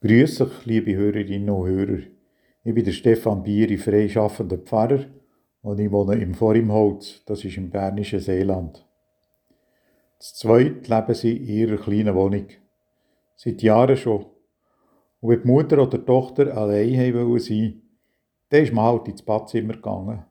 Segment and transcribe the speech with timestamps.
[0.00, 1.98] Grüß euch, liebe Hörerinnen und Hörer.
[2.62, 5.06] Ich bin der Stefan Bieri, freischaffender Pfarrer
[5.60, 8.86] und ich wohne im Vorimholz, das ist im bernischen Seeland.
[10.20, 12.46] Zu zweit leben sie in ihrer kleinen Wohnung.
[13.34, 14.26] Seit Jahren schon.
[15.20, 17.82] Und wenn die Mutter oder die Tochter allein sein sein
[18.50, 20.24] dann ist man halt ins Badzimmer gegangen.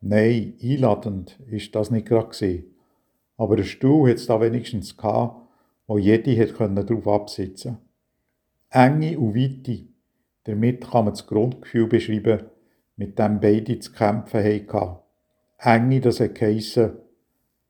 [0.00, 2.64] Nein, einladend ist das nicht gerade
[3.36, 5.44] Aber ein Stuhl hat es da wenigstens gehabt,
[5.88, 7.91] wo jede darauf absitzen konnte.
[8.72, 9.84] Enge und Weite.
[10.44, 12.44] Damit kann man das Grundgefühl beschreiben,
[12.96, 14.98] mit dem beide zu kämpfen hatten.
[15.58, 16.96] Enge, das hat geheissen,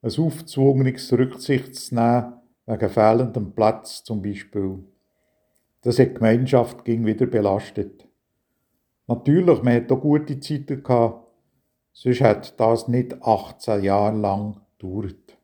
[0.00, 2.34] ein aufgezwungenes Rücksicht zu nehmen,
[2.66, 4.78] wegen fehlendem Platz zum Beispiel.
[5.82, 8.08] Das hat die Gemeinschaft ging wieder belastet.
[9.08, 11.26] Natürlich, man hat auch gute Zeiten gehabt,
[11.92, 15.36] sonst hat das nicht 18 Jahre lang gedauert.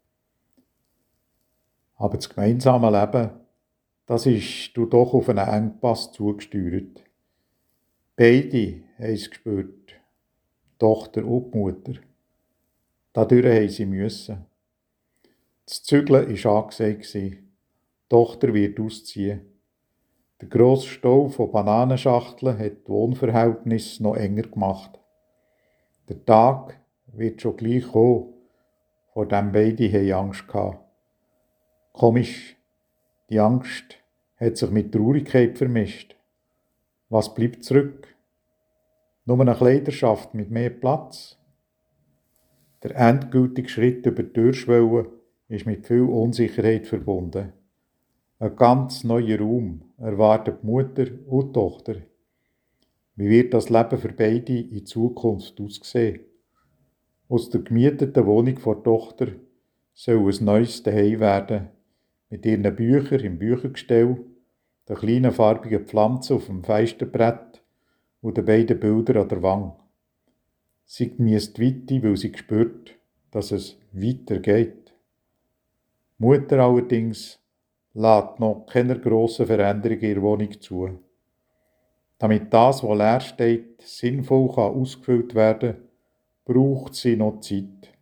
[1.96, 3.48] Aber das gemeinsame Leben
[4.08, 7.04] das ist du doch auf einen Engpass zugesteuert.
[8.16, 9.90] Beide haben es gespürt.
[9.90, 11.92] Die Tochter und die Mutter.
[13.12, 14.46] Dadurch haben sie müssen.
[15.66, 17.15] Das Zügeln war angesagt.
[17.15, 17.45] Die
[18.09, 19.42] Tochter wird ausziehen.
[20.40, 24.98] Der grosse Stau von Bananenschachteln hat die Wohnverhältnisse noch enger gemacht.
[26.09, 26.80] Der Tag
[27.12, 28.32] wird schon gleich kommen,
[29.12, 30.78] vor dem beide Angst hatten.
[31.93, 32.57] Komisch,
[33.30, 33.98] die Angst
[34.37, 36.16] hat sich mit Traurigkeit vermischt.
[37.09, 38.15] Was bleibt zurück?
[39.24, 41.37] Nur eine Kleiderschaft mit mehr Platz?
[42.82, 45.10] Der endgültige Schritt über die Türschwelle
[45.49, 47.52] ist mit viel Unsicherheit verbunden.
[48.38, 51.96] Ein ganz neuer Raum erwartet Mutter und Tochter.
[53.16, 56.21] Wie wird das Leben für beide in Zukunft aussehen?
[57.29, 59.26] Aus der gemieteten Wohnung der Tochter
[59.93, 61.68] soll ein neues Zuhause werden,
[62.30, 64.25] mit ihren Büchern im Büchergestell,
[64.88, 67.62] der kleinen farbigen Pflanze auf dem Feisterbrett
[68.21, 69.75] und den beiden Bildern an der Wand.
[70.84, 72.94] Sie genießt Weite, weil sie spürt,
[73.31, 74.94] dass es weitergeht.
[76.19, 77.39] Mutter allerdings
[77.94, 80.99] lässt noch keine grossen Veränderungen in ihrer Wohnung zu.
[82.19, 85.89] Damit das, was leer steht, sinnvoll kann ausgefüllt werden
[86.49, 87.95] braucht sie noch Zeit.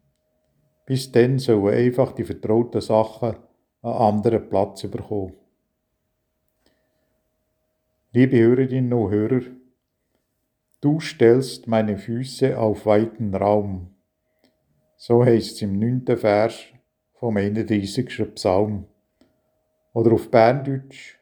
[0.87, 3.35] Bis dann sollen einfach die vertrauten Sachen
[3.87, 5.35] einen anderen Platz bekommen.
[8.13, 9.43] Liebe Hörerinnen und Hörer,
[10.81, 13.95] du stellst meine Füße auf weiten Raum.
[14.97, 16.65] So heißt es im neunten Vers
[17.15, 18.35] vom 31.
[18.35, 18.87] Psalm.
[19.93, 21.19] Oder auf Berndeutsch,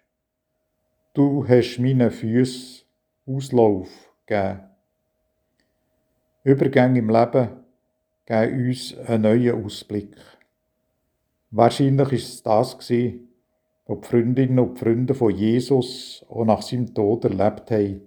[1.13, 2.85] du hast meinen Füßen
[3.27, 3.89] Auslauf
[4.27, 4.61] gegeben.
[6.45, 7.49] Übergänge im Leben
[8.27, 10.17] geben uns einen neuen Ausblick.
[11.57, 13.21] Wahrscheinlich ist es das was die
[14.09, 18.01] Freundinnen und Freunde von Jesus auch nach seinem Tod erlebt haben,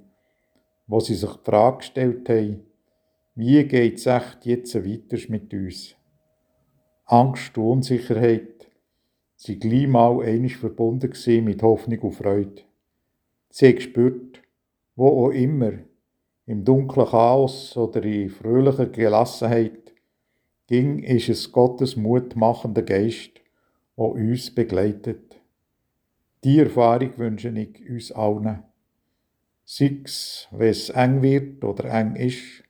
[0.86, 2.66] wo sie sich die Frage gestellt haben,
[3.36, 5.96] wie geht es echt jetzt weiter mit uns?
[7.06, 8.70] Angst und Unsicherheit
[9.38, 11.14] sind gleich mal einig verbunden
[11.46, 12.64] mit Hoffnung und Freude.
[13.50, 14.42] Sie haben gespürt,
[14.98, 15.72] wo auch immer,
[16.48, 19.94] im dunklen Chaos oder in fröhlicher Gelassenheit,
[20.68, 23.32] ging ist es Gottes mutmachender Geist,
[23.98, 25.42] der uns begleitet.
[26.44, 28.64] Die Erfahrung wünsche ich uns allen.
[29.66, 32.64] Sei es, wenn es eng wird oder eng ist,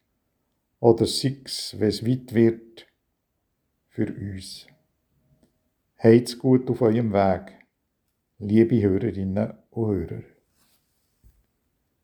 [0.80, 2.88] oder sei es, wenn es weit wird
[3.90, 4.68] für uns.
[6.02, 7.54] Heit's gut auf eurem Weg,
[8.40, 10.37] liebe Hörerinnen und Hörer.